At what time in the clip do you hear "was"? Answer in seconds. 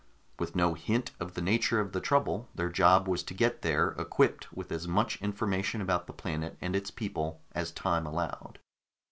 3.07-3.21